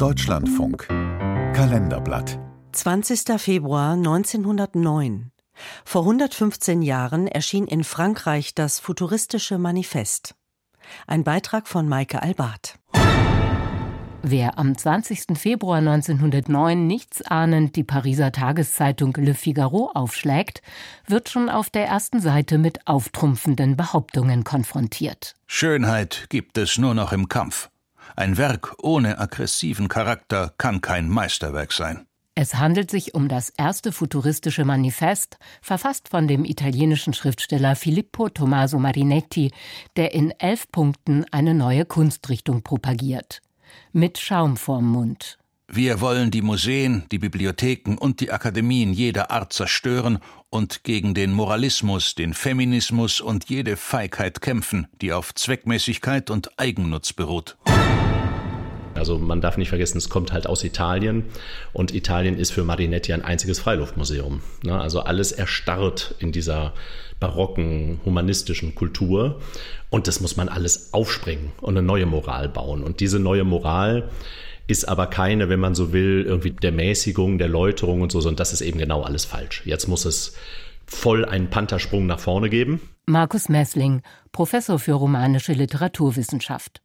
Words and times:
Deutschlandfunk 0.00 0.88
Kalenderblatt 0.88 2.38
20. 2.72 3.38
Februar 3.38 3.92
1909 3.92 5.30
Vor 5.84 6.00
115 6.04 6.80
Jahren 6.80 7.26
erschien 7.26 7.66
in 7.66 7.84
Frankreich 7.84 8.54
das 8.54 8.78
futuristische 8.78 9.58
Manifest. 9.58 10.36
Ein 11.06 11.22
Beitrag 11.22 11.68
von 11.68 11.86
Maike 11.86 12.22
Albart. 12.22 12.78
Wer 14.22 14.58
am 14.58 14.74
20. 14.74 15.36
Februar 15.36 15.80
1909 15.80 16.86
nichts 16.86 17.20
ahnend 17.20 17.76
die 17.76 17.84
Pariser 17.84 18.32
Tageszeitung 18.32 19.12
Le 19.18 19.34
Figaro 19.34 19.90
aufschlägt, 19.92 20.62
wird 21.08 21.28
schon 21.28 21.50
auf 21.50 21.68
der 21.68 21.86
ersten 21.86 22.20
Seite 22.20 22.56
mit 22.56 22.86
auftrumpfenden 22.86 23.76
Behauptungen 23.76 24.44
konfrontiert. 24.44 25.34
Schönheit 25.46 26.24
gibt 26.30 26.56
es 26.56 26.78
nur 26.78 26.94
noch 26.94 27.12
im 27.12 27.28
Kampf. 27.28 27.68
Ein 28.16 28.36
Werk 28.36 28.76
ohne 28.82 29.18
aggressiven 29.18 29.88
Charakter 29.88 30.52
kann 30.58 30.80
kein 30.80 31.08
Meisterwerk 31.08 31.72
sein. 31.72 32.06
Es 32.34 32.54
handelt 32.54 32.90
sich 32.90 33.14
um 33.14 33.28
das 33.28 33.50
erste 33.50 33.92
futuristische 33.92 34.64
Manifest, 34.64 35.38
verfasst 35.60 36.08
von 36.08 36.28
dem 36.28 36.44
italienischen 36.44 37.12
Schriftsteller 37.12 37.76
Filippo 37.76 38.28
Tommaso 38.28 38.78
Marinetti, 38.78 39.50
der 39.96 40.14
in 40.14 40.30
elf 40.38 40.70
Punkten 40.70 41.24
eine 41.32 41.54
neue 41.54 41.84
Kunstrichtung 41.84 42.62
propagiert 42.62 43.42
mit 43.92 44.18
Schaum 44.18 44.56
vorm 44.56 44.88
Mund. 44.88 45.38
Wir 45.72 46.00
wollen 46.00 46.32
die 46.32 46.42
Museen, 46.42 47.04
die 47.12 47.20
Bibliotheken 47.20 47.96
und 47.96 48.18
die 48.20 48.32
Akademien 48.32 48.92
jeder 48.92 49.30
Art 49.30 49.52
zerstören 49.52 50.18
und 50.48 50.82
gegen 50.82 51.14
den 51.14 51.30
Moralismus, 51.30 52.16
den 52.16 52.34
Feminismus 52.34 53.20
und 53.20 53.48
jede 53.48 53.76
Feigheit 53.76 54.40
kämpfen, 54.40 54.88
die 55.00 55.12
auf 55.12 55.32
Zweckmäßigkeit 55.32 56.28
und 56.28 56.58
Eigennutz 56.58 57.12
beruht. 57.12 57.56
Also 59.00 59.18
man 59.18 59.40
darf 59.40 59.56
nicht 59.56 59.70
vergessen, 59.70 59.98
es 59.98 60.08
kommt 60.08 60.32
halt 60.32 60.46
aus 60.46 60.62
Italien 60.62 61.24
und 61.72 61.92
Italien 61.92 62.38
ist 62.38 62.52
für 62.52 62.62
Marinetti 62.62 63.12
ein 63.12 63.24
einziges 63.24 63.58
Freiluftmuseum. 63.58 64.42
Ne? 64.62 64.80
Also 64.80 65.00
alles 65.00 65.32
erstarrt 65.32 66.14
in 66.20 66.30
dieser 66.30 66.74
barocken, 67.18 68.00
humanistischen 68.04 68.74
Kultur 68.74 69.40
und 69.90 70.06
das 70.06 70.20
muss 70.20 70.36
man 70.36 70.48
alles 70.48 70.94
aufspringen 70.94 71.52
und 71.60 71.76
eine 71.76 71.86
neue 71.86 72.06
Moral 72.06 72.48
bauen. 72.48 72.84
Und 72.84 73.00
diese 73.00 73.18
neue 73.18 73.44
Moral 73.44 74.10
ist 74.68 74.88
aber 74.88 75.08
keine, 75.08 75.48
wenn 75.48 75.60
man 75.60 75.74
so 75.74 75.92
will, 75.92 76.24
irgendwie 76.26 76.52
der 76.52 76.72
Mäßigung, 76.72 77.38
der 77.38 77.48
Läuterung 77.48 78.02
und 78.02 78.12
so, 78.12 78.20
sondern 78.20 78.36
das 78.36 78.52
ist 78.52 78.60
eben 78.60 78.78
genau 78.78 79.02
alles 79.02 79.24
falsch. 79.24 79.62
Jetzt 79.64 79.88
muss 79.88 80.04
es 80.04 80.34
voll 80.86 81.24
einen 81.24 81.50
Panthersprung 81.50 82.06
nach 82.06 82.20
vorne 82.20 82.48
geben. 82.50 82.80
Markus 83.06 83.48
Messling, 83.48 84.02
Professor 84.32 84.78
für 84.78 84.92
romanische 84.92 85.52
Literaturwissenschaft. 85.52 86.80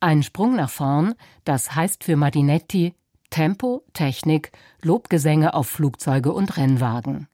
Ein 0.00 0.22
Sprung 0.22 0.56
nach 0.56 0.70
vorn, 0.70 1.14
das 1.44 1.74
heißt 1.74 2.04
für 2.04 2.16
Marinetti 2.16 2.94
Tempo, 3.30 3.84
Technik, 3.92 4.52
Lobgesänge 4.82 5.54
auf 5.54 5.68
Flugzeuge 5.68 6.32
und 6.32 6.56
Rennwagen. 6.56 7.28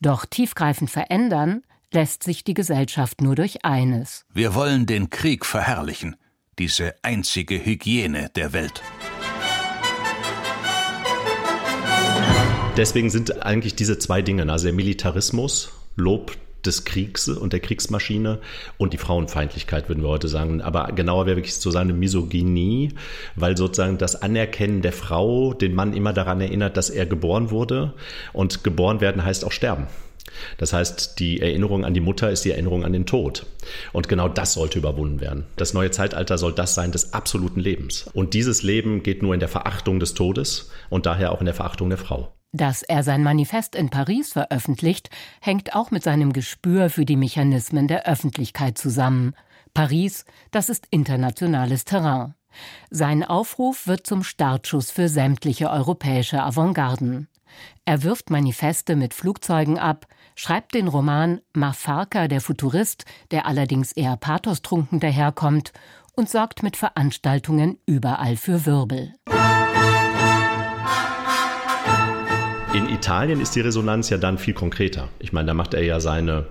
Doch 0.00 0.26
tiefgreifend 0.26 0.90
verändern 0.90 1.62
lässt 1.92 2.22
sich 2.22 2.44
die 2.44 2.54
Gesellschaft 2.54 3.20
nur 3.20 3.34
durch 3.34 3.64
eines. 3.64 4.24
Wir 4.32 4.54
wollen 4.54 4.86
den 4.86 5.10
Krieg 5.10 5.46
verherrlichen, 5.46 6.16
diese 6.58 6.94
einzige 7.02 7.64
Hygiene 7.64 8.30
der 8.34 8.52
Welt. 8.52 8.82
Deswegen 12.76 13.08
sind 13.08 13.42
eigentlich 13.42 13.74
diese 13.74 13.98
zwei 13.98 14.20
Dinge, 14.20 14.50
also 14.50 14.66
der 14.66 14.74
Militarismus, 14.74 15.72
Lob 15.94 16.36
des 16.66 16.84
Kriegs 16.84 17.28
und 17.28 17.52
der 17.52 17.60
Kriegsmaschine 17.60 18.40
und 18.78 18.92
die 18.92 18.98
Frauenfeindlichkeit, 18.98 19.88
würden 19.88 20.02
wir 20.02 20.08
heute 20.08 20.28
sagen. 20.28 20.60
Aber 20.60 20.92
genauer 20.92 21.26
wäre 21.26 21.36
wirklich 21.36 21.58
zu 21.58 21.70
sagen 21.70 21.90
eine 21.90 21.98
Misogynie, 21.98 22.90
weil 23.34 23.56
sozusagen 23.56 23.98
das 23.98 24.20
Anerkennen 24.20 24.82
der 24.82 24.92
Frau 24.92 25.52
den 25.52 25.74
Mann 25.74 25.94
immer 25.94 26.12
daran 26.12 26.40
erinnert, 26.40 26.76
dass 26.76 26.90
er 26.90 27.06
geboren 27.06 27.50
wurde. 27.50 27.94
Und 28.32 28.64
geboren 28.64 29.00
werden 29.00 29.24
heißt 29.24 29.44
auch 29.44 29.52
sterben. 29.52 29.86
Das 30.58 30.72
heißt, 30.72 31.18
die 31.18 31.40
Erinnerung 31.40 31.84
an 31.84 31.94
die 31.94 32.00
Mutter 32.00 32.30
ist 32.30 32.44
die 32.44 32.50
Erinnerung 32.50 32.84
an 32.84 32.92
den 32.92 33.06
Tod. 33.06 33.46
Und 33.92 34.08
genau 34.08 34.28
das 34.28 34.54
sollte 34.54 34.78
überwunden 34.78 35.20
werden. 35.20 35.44
Das 35.56 35.74
neue 35.74 35.90
Zeitalter 35.90 36.38
soll 36.38 36.52
das 36.52 36.74
sein 36.74 36.92
des 36.92 37.12
absoluten 37.12 37.60
Lebens. 37.60 38.08
Und 38.12 38.34
dieses 38.34 38.62
Leben 38.62 39.02
geht 39.02 39.22
nur 39.22 39.34
in 39.34 39.40
der 39.40 39.48
Verachtung 39.48 40.00
des 40.00 40.14
Todes 40.14 40.70
und 40.90 41.06
daher 41.06 41.32
auch 41.32 41.40
in 41.40 41.46
der 41.46 41.54
Verachtung 41.54 41.88
der 41.88 41.98
Frau. 41.98 42.35
Dass 42.56 42.82
er 42.82 43.02
sein 43.02 43.22
Manifest 43.22 43.76
in 43.76 43.90
Paris 43.90 44.32
veröffentlicht, 44.32 45.10
hängt 45.42 45.74
auch 45.74 45.90
mit 45.90 46.02
seinem 46.02 46.32
Gespür 46.32 46.88
für 46.88 47.04
die 47.04 47.16
Mechanismen 47.16 47.86
der 47.86 48.06
Öffentlichkeit 48.06 48.78
zusammen. 48.78 49.34
Paris, 49.74 50.24
das 50.52 50.70
ist 50.70 50.86
internationales 50.90 51.84
Terrain. 51.84 52.34
Sein 52.88 53.22
Aufruf 53.24 53.86
wird 53.86 54.06
zum 54.06 54.22
Startschuss 54.22 54.90
für 54.90 55.10
sämtliche 55.10 55.68
europäische 55.68 56.42
Avantgarden. 56.42 57.28
Er 57.84 58.02
wirft 58.02 58.30
Manifeste 58.30 58.96
mit 58.96 59.12
Flugzeugen 59.12 59.78
ab, 59.78 60.06
schreibt 60.34 60.72
den 60.72 60.88
Roman 60.88 61.42
Mafarka, 61.52 62.26
der 62.26 62.40
Futurist, 62.40 63.04
der 63.32 63.44
allerdings 63.44 63.92
eher 63.92 64.16
pathostrunken 64.16 64.98
daherkommt, 64.98 65.74
und 66.14 66.30
sorgt 66.30 66.62
mit 66.62 66.78
Veranstaltungen 66.78 67.76
überall 67.84 68.36
für 68.36 68.64
Wirbel. 68.64 69.12
Italien 73.06 73.40
ist 73.40 73.54
die 73.54 73.60
Resonanz 73.60 74.10
ja 74.10 74.18
dann 74.18 74.36
viel 74.36 74.52
konkreter. 74.52 75.10
Ich 75.20 75.32
meine, 75.32 75.46
da 75.46 75.54
macht 75.54 75.74
er 75.74 75.84
ja 75.84 76.00
seine 76.00 76.46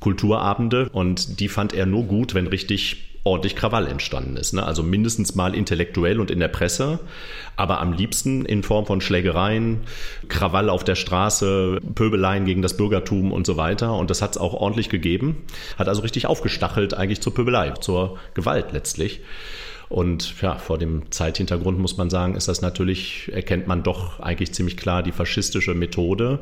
Kulturabende 0.00 0.88
und 0.90 1.38
die 1.38 1.48
fand 1.48 1.74
er 1.74 1.84
nur 1.84 2.04
gut, 2.04 2.32
wenn 2.32 2.46
richtig 2.46 3.18
ordentlich 3.24 3.56
Krawall 3.56 3.86
entstanden 3.86 4.38
ist. 4.38 4.54
Ne? 4.54 4.64
Also 4.64 4.82
mindestens 4.82 5.34
mal 5.34 5.54
intellektuell 5.54 6.18
und 6.18 6.30
in 6.30 6.40
der 6.40 6.48
Presse, 6.48 6.98
aber 7.56 7.78
am 7.82 7.92
liebsten 7.92 8.46
in 8.46 8.62
Form 8.62 8.86
von 8.86 9.02
Schlägereien, 9.02 9.82
Krawall 10.28 10.70
auf 10.70 10.82
der 10.82 10.94
Straße, 10.94 11.78
Pöbeleien 11.94 12.46
gegen 12.46 12.62
das 12.62 12.78
Bürgertum 12.78 13.30
und 13.30 13.46
so 13.46 13.58
weiter. 13.58 13.94
Und 13.94 14.08
das 14.08 14.22
hat 14.22 14.30
es 14.30 14.38
auch 14.38 14.54
ordentlich 14.54 14.88
gegeben. 14.88 15.44
Hat 15.78 15.88
also 15.88 16.00
richtig 16.00 16.24
aufgestachelt 16.24 16.94
eigentlich 16.94 17.20
zur 17.20 17.34
Pöbelei, 17.34 17.72
zur 17.72 18.18
Gewalt 18.32 18.72
letztlich. 18.72 19.20
Und 19.92 20.40
ja, 20.40 20.56
vor 20.56 20.78
dem 20.78 21.12
Zeithintergrund 21.12 21.78
muss 21.78 21.98
man 21.98 22.08
sagen, 22.08 22.34
ist 22.34 22.48
das 22.48 22.62
natürlich, 22.62 23.30
erkennt 23.30 23.66
man 23.66 23.82
doch 23.82 24.20
eigentlich 24.20 24.54
ziemlich 24.54 24.78
klar 24.78 25.02
die 25.02 25.12
faschistische 25.12 25.74
Methode, 25.74 26.40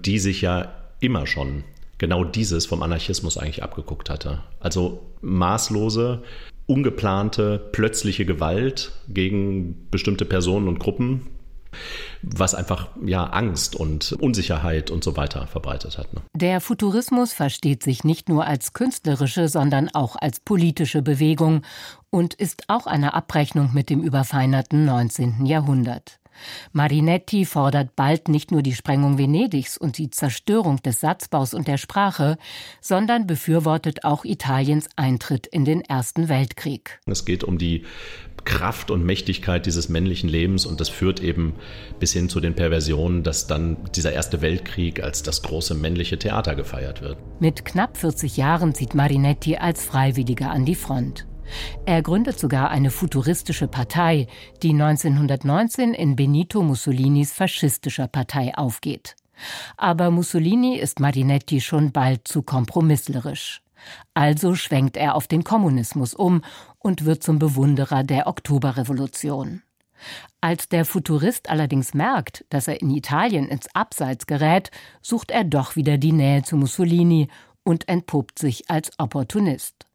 die 0.00 0.18
sich 0.18 0.40
ja 0.40 0.72
immer 0.98 1.26
schon 1.26 1.64
genau 1.98 2.24
dieses 2.24 2.64
vom 2.64 2.82
Anarchismus 2.82 3.36
eigentlich 3.36 3.62
abgeguckt 3.62 4.08
hatte. 4.08 4.42
Also 4.60 5.02
maßlose, 5.20 6.22
ungeplante, 6.64 7.68
plötzliche 7.70 8.24
Gewalt 8.24 8.92
gegen 9.10 9.88
bestimmte 9.90 10.24
Personen 10.24 10.66
und 10.66 10.78
Gruppen, 10.78 11.26
was 12.22 12.54
einfach 12.54 12.88
ja 13.04 13.24
Angst 13.24 13.76
und 13.76 14.12
Unsicherheit 14.12 14.90
und 14.90 15.04
so 15.04 15.16
weiter 15.16 15.46
verbreitet 15.46 15.98
hat. 15.98 16.12
Ne? 16.14 16.22
Der 16.34 16.60
Futurismus 16.60 17.32
versteht 17.32 17.82
sich 17.82 18.04
nicht 18.04 18.28
nur 18.28 18.46
als 18.46 18.72
künstlerische, 18.72 19.48
sondern 19.48 19.88
auch 19.94 20.16
als 20.16 20.40
politische 20.40 21.02
Bewegung 21.02 21.62
und 22.10 22.34
ist 22.34 22.64
auch 22.68 22.86
eine 22.86 23.14
Abrechnung 23.14 23.70
mit 23.74 23.90
dem 23.90 24.02
überfeinerten 24.02 24.84
19. 24.84 25.46
Jahrhundert. 25.46 26.18
Marinetti 26.72 27.44
fordert 27.44 27.96
bald 27.96 28.28
nicht 28.28 28.50
nur 28.50 28.62
die 28.62 28.74
Sprengung 28.74 29.18
Venedigs 29.18 29.76
und 29.76 29.98
die 29.98 30.10
Zerstörung 30.10 30.82
des 30.82 31.00
Satzbaus 31.00 31.54
und 31.54 31.68
der 31.68 31.78
Sprache, 31.78 32.38
sondern 32.80 33.26
befürwortet 33.26 34.04
auch 34.04 34.24
Italiens 34.24 34.88
Eintritt 34.96 35.46
in 35.46 35.64
den 35.64 35.80
Ersten 35.80 36.28
Weltkrieg. 36.28 37.00
Es 37.06 37.24
geht 37.24 37.44
um 37.44 37.58
die 37.58 37.84
Kraft 38.46 38.90
und 38.90 39.04
Mächtigkeit 39.04 39.66
dieses 39.66 39.88
männlichen 39.88 40.28
Lebens 40.28 40.64
und 40.64 40.80
das 40.80 40.88
führt 40.88 41.20
eben 41.20 41.54
bis 41.98 42.12
hin 42.12 42.28
zu 42.28 42.40
den 42.40 42.54
Perversionen, 42.54 43.22
dass 43.22 43.46
dann 43.46 43.76
dieser 43.94 44.12
Erste 44.12 44.40
Weltkrieg 44.40 45.02
als 45.02 45.22
das 45.22 45.42
große 45.42 45.74
männliche 45.74 46.18
Theater 46.18 46.54
gefeiert 46.54 47.02
wird. 47.02 47.18
Mit 47.40 47.64
knapp 47.64 47.96
40 47.96 48.36
Jahren 48.36 48.74
zieht 48.74 48.94
Marinetti 48.94 49.56
als 49.56 49.84
Freiwilliger 49.84 50.50
an 50.50 50.64
die 50.64 50.76
Front. 50.76 51.26
Er 51.84 52.02
gründet 52.02 52.38
sogar 52.38 52.70
eine 52.70 52.90
futuristische 52.90 53.68
Partei, 53.68 54.26
die 54.62 54.70
1919 54.70 55.94
in 55.94 56.16
Benito 56.16 56.62
Mussolinis 56.62 57.32
faschistischer 57.32 58.08
Partei 58.08 58.56
aufgeht. 58.56 59.16
Aber 59.76 60.10
Mussolini 60.10 60.76
ist 60.76 61.00
Marinetti 61.00 61.60
schon 61.60 61.92
bald 61.92 62.26
zu 62.26 62.42
kompromisslerisch. 62.42 63.62
Also 64.14 64.54
schwenkt 64.54 64.96
er 64.96 65.14
auf 65.14 65.26
den 65.26 65.44
Kommunismus 65.44 66.14
um 66.14 66.42
und 66.78 67.04
wird 67.04 67.22
zum 67.22 67.38
Bewunderer 67.38 68.02
der 68.04 68.26
Oktoberrevolution. 68.26 69.62
Als 70.40 70.68
der 70.68 70.84
Futurist 70.84 71.48
allerdings 71.48 71.94
merkt, 71.94 72.44
dass 72.50 72.68
er 72.68 72.80
in 72.80 72.90
Italien 72.90 73.48
ins 73.48 73.66
Abseits 73.74 74.26
gerät, 74.26 74.70
sucht 75.00 75.30
er 75.30 75.44
doch 75.44 75.76
wieder 75.76 75.98
die 75.98 76.12
Nähe 76.12 76.42
zu 76.42 76.56
Mussolini 76.56 77.28
und 77.62 77.88
entpuppt 77.88 78.38
sich 78.38 78.70
als 78.70 78.90
Opportunist. 78.98 79.85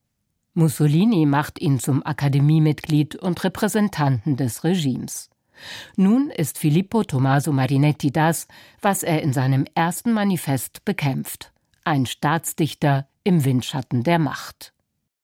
Mussolini 0.54 1.26
macht 1.26 1.60
ihn 1.62 1.80
zum 1.80 2.06
Akademiemitglied 2.06 3.16
und 3.16 3.44
Repräsentanten 3.44 4.36
des 4.36 4.64
Regimes. 4.64 5.30
Nun 5.96 6.30
ist 6.30 6.58
Filippo 6.58 7.04
Tommaso 7.04 7.52
Marinetti 7.52 8.12
das, 8.12 8.48
was 8.82 9.04
er 9.04 9.22
in 9.22 9.34
seinem 9.34 9.66
ersten 9.76 10.12
Manifest 10.12 10.84
bekämpft 10.86 11.52
ein 11.84 12.06
Staatsdichter 12.06 13.08
im 13.24 13.44
Windschatten 13.44 14.04
der 14.04 14.20
Macht. 14.20 14.74